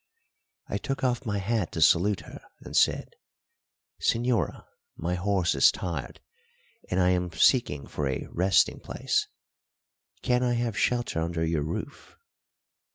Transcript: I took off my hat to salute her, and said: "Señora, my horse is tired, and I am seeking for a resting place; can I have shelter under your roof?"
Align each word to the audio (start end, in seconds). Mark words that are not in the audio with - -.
I 0.67 0.79
took 0.79 1.03
off 1.03 1.27
my 1.27 1.37
hat 1.37 1.71
to 1.73 1.79
salute 1.83 2.21
her, 2.21 2.41
and 2.61 2.75
said: 2.75 3.11
"Señora, 4.01 4.65
my 4.95 5.13
horse 5.13 5.53
is 5.53 5.71
tired, 5.71 6.19
and 6.89 6.99
I 6.99 7.09
am 7.11 7.31
seeking 7.33 7.85
for 7.85 8.07
a 8.07 8.25
resting 8.31 8.79
place; 8.79 9.27
can 10.23 10.41
I 10.41 10.53
have 10.53 10.75
shelter 10.75 11.21
under 11.21 11.45
your 11.45 11.61
roof?" 11.61 12.17